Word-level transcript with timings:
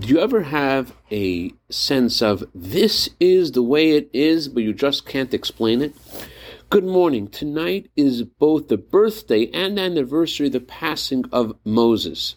Do 0.00 0.08
you 0.08 0.18
ever 0.18 0.44
have 0.44 0.94
a 1.12 1.52
sense 1.68 2.22
of 2.22 2.44
this 2.54 3.10
is 3.20 3.52
the 3.52 3.62
way 3.62 3.90
it 3.90 4.08
is, 4.14 4.48
but 4.48 4.62
you 4.62 4.72
just 4.72 5.04
can't 5.04 5.34
explain 5.34 5.82
it? 5.82 5.94
Good 6.70 6.84
morning. 6.84 7.28
Tonight 7.28 7.90
is 7.96 8.22
both 8.22 8.68
the 8.68 8.78
birthday 8.78 9.50
and 9.52 9.78
anniversary 9.78 10.46
of 10.46 10.54
the 10.54 10.60
passing 10.60 11.26
of 11.30 11.54
Moses. 11.66 12.36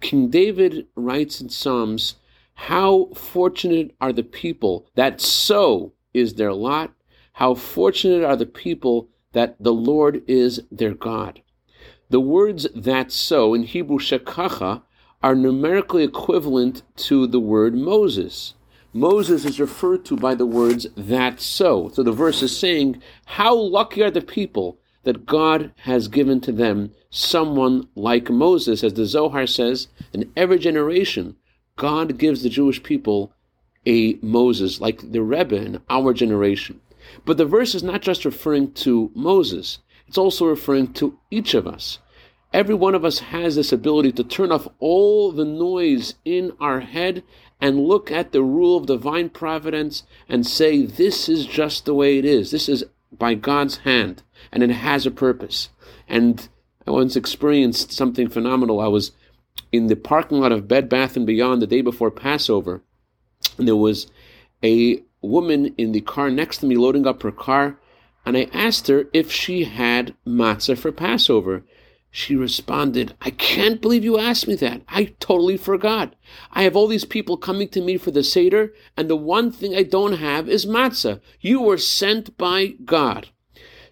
King 0.00 0.30
David 0.30 0.86
writes 0.96 1.42
in 1.42 1.50
Psalms, 1.50 2.14
How 2.54 3.10
fortunate 3.14 3.94
are 4.00 4.14
the 4.14 4.22
people 4.22 4.86
that 4.94 5.20
so 5.20 5.92
is 6.14 6.34
their 6.34 6.54
lot. 6.54 6.94
How 7.34 7.54
fortunate 7.54 8.24
are 8.24 8.36
the 8.36 8.46
people 8.46 9.10
that 9.32 9.62
the 9.62 9.74
Lord 9.74 10.22
is 10.26 10.62
their 10.70 10.94
God. 10.94 11.42
The 12.08 12.20
words 12.20 12.66
that 12.74 13.12
so 13.12 13.52
in 13.52 13.64
Hebrew 13.64 13.98
shekacha 13.98 14.82
are 15.22 15.34
numerically 15.34 16.04
equivalent 16.04 16.82
to 16.96 17.26
the 17.26 17.40
word 17.40 17.74
Moses. 17.74 18.54
Moses 18.92 19.44
is 19.44 19.60
referred 19.60 20.04
to 20.04 20.16
by 20.16 20.34
the 20.34 20.46
words 20.46 20.86
that 20.96 21.40
so. 21.40 21.88
So 21.94 22.02
the 22.02 22.12
verse 22.12 22.42
is 22.42 22.56
saying, 22.56 23.02
How 23.24 23.54
lucky 23.54 24.02
are 24.02 24.10
the 24.10 24.20
people 24.20 24.78
that 25.04 25.26
God 25.26 25.72
has 25.78 26.08
given 26.08 26.40
to 26.42 26.52
them 26.52 26.92
someone 27.10 27.88
like 27.94 28.30
Moses, 28.30 28.84
as 28.84 28.94
the 28.94 29.06
Zohar 29.06 29.46
says, 29.46 29.88
in 30.12 30.30
every 30.36 30.58
generation, 30.58 31.36
God 31.76 32.18
gives 32.18 32.42
the 32.42 32.48
Jewish 32.48 32.82
people 32.82 33.32
a 33.86 34.14
Moses, 34.22 34.80
like 34.80 35.12
the 35.12 35.22
Rebbe 35.22 35.56
in 35.56 35.80
our 35.90 36.12
generation. 36.12 36.80
But 37.24 37.36
the 37.36 37.46
verse 37.46 37.74
is 37.74 37.82
not 37.82 38.02
just 38.02 38.24
referring 38.24 38.72
to 38.72 39.10
Moses, 39.14 39.78
it's 40.06 40.18
also 40.18 40.46
referring 40.46 40.92
to 40.94 41.18
each 41.30 41.54
of 41.54 41.66
us. 41.66 41.98
Every 42.52 42.74
one 42.74 42.94
of 42.94 43.04
us 43.04 43.20
has 43.20 43.56
this 43.56 43.72
ability 43.72 44.12
to 44.12 44.24
turn 44.24 44.52
off 44.52 44.68
all 44.78 45.32
the 45.32 45.44
noise 45.44 46.14
in 46.24 46.52
our 46.60 46.80
head 46.80 47.22
and 47.60 47.86
look 47.86 48.10
at 48.10 48.32
the 48.32 48.42
rule 48.42 48.76
of 48.76 48.86
divine 48.86 49.30
providence 49.30 50.02
and 50.28 50.46
say, 50.46 50.84
This 50.84 51.28
is 51.28 51.46
just 51.46 51.86
the 51.86 51.94
way 51.94 52.18
it 52.18 52.24
is. 52.24 52.50
This 52.50 52.68
is 52.68 52.84
by 53.16 53.34
God's 53.34 53.78
hand, 53.78 54.22
and 54.50 54.62
it 54.62 54.70
has 54.70 55.06
a 55.06 55.10
purpose. 55.10 55.70
And 56.08 56.48
I 56.86 56.90
once 56.90 57.16
experienced 57.16 57.92
something 57.92 58.28
phenomenal. 58.28 58.80
I 58.80 58.88
was 58.88 59.12
in 59.70 59.86
the 59.86 59.96
parking 59.96 60.40
lot 60.40 60.52
of 60.52 60.68
Bed 60.68 60.88
Bath 60.88 61.16
and 61.16 61.26
Beyond 61.26 61.62
the 61.62 61.66
day 61.66 61.80
before 61.80 62.10
Passover, 62.10 62.82
and 63.56 63.66
there 63.66 63.76
was 63.76 64.08
a 64.62 65.02
woman 65.22 65.74
in 65.78 65.92
the 65.92 66.00
car 66.00 66.30
next 66.30 66.58
to 66.58 66.66
me 66.66 66.76
loading 66.76 67.06
up 67.06 67.22
her 67.22 67.32
car, 67.32 67.78
and 68.26 68.36
I 68.36 68.48
asked 68.52 68.88
her 68.88 69.06
if 69.12 69.30
she 69.30 69.64
had 69.64 70.14
matzah 70.26 70.76
for 70.76 70.92
Passover. 70.92 71.64
She 72.14 72.36
responded, 72.36 73.14
I 73.22 73.30
can't 73.30 73.80
believe 73.80 74.04
you 74.04 74.18
asked 74.18 74.46
me 74.46 74.54
that. 74.56 74.82
I 74.86 75.14
totally 75.18 75.56
forgot. 75.56 76.14
I 76.52 76.64
have 76.64 76.76
all 76.76 76.86
these 76.86 77.06
people 77.06 77.38
coming 77.38 77.68
to 77.70 77.80
me 77.80 77.96
for 77.96 78.10
the 78.10 78.22
Seder, 78.22 78.74
and 78.98 79.08
the 79.08 79.16
one 79.16 79.50
thing 79.50 79.74
I 79.74 79.82
don't 79.82 80.18
have 80.18 80.46
is 80.46 80.66
matzah. 80.66 81.22
You 81.40 81.62
were 81.62 81.78
sent 81.78 82.36
by 82.36 82.74
God. 82.84 83.30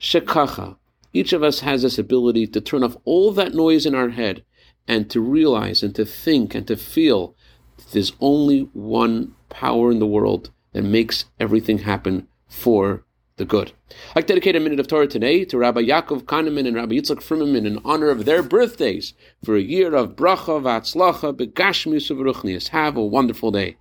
Shekacha. 0.00 0.78
Each 1.12 1.34
of 1.34 1.42
us 1.42 1.60
has 1.60 1.82
this 1.82 1.98
ability 1.98 2.46
to 2.48 2.60
turn 2.62 2.82
off 2.82 2.96
all 3.04 3.32
that 3.32 3.52
noise 3.52 3.84
in 3.84 3.94
our 3.94 4.08
head 4.08 4.44
and 4.88 5.10
to 5.10 5.20
realize 5.20 5.82
and 5.82 5.94
to 5.94 6.06
think 6.06 6.54
and 6.54 6.66
to 6.68 6.76
feel 6.76 7.36
that 7.76 7.90
there's 7.92 8.12
only 8.18 8.60
one 8.72 9.34
power 9.50 9.90
in 9.90 9.98
the 9.98 10.06
world 10.06 10.50
that 10.72 10.82
makes 10.82 11.26
everything 11.38 11.80
happen 11.80 12.28
for 12.48 13.04
the 13.36 13.44
good. 13.44 13.72
To 14.16 14.22
dedicate 14.22 14.56
a 14.56 14.60
minute 14.60 14.80
of 14.80 14.88
Torah 14.88 15.06
today 15.06 15.44
to 15.44 15.58
Rabbi 15.58 15.82
Yaakov 15.82 16.22
Kahneman 16.22 16.66
and 16.66 16.74
Rabbi 16.74 16.94
Yitzchak 16.94 17.22
Frimmerman 17.22 17.66
in 17.66 17.78
honor 17.84 18.08
of 18.08 18.24
their 18.24 18.42
birthdays 18.42 19.12
for 19.44 19.56
a 19.56 19.60
year 19.60 19.94
of 19.94 20.16
bracha 20.16 20.62
v'atzlacha 20.62 21.36
begashmius 21.36 22.10
of 22.10 22.68
Have 22.68 22.96
a 22.96 23.04
wonderful 23.04 23.50
day. 23.50 23.76